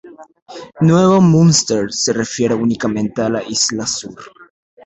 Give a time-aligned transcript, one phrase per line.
[0.79, 4.19] Nuevo Munster se refiere únicamente a la Isla Sur.